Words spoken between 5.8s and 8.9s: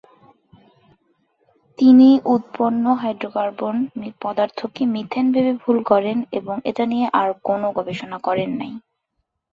করেন এবং এটা নিয়ে আর কোন গবেষণা করেন নাই।